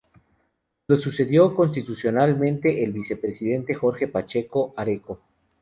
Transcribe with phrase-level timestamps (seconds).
[0.87, 5.21] Lo sucedió constitucionalmente el vicepresidente Jorge Pacheco Areco.